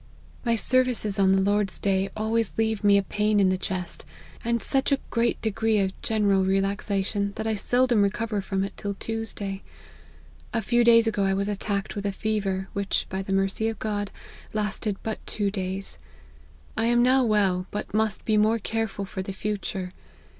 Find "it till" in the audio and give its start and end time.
8.63-8.95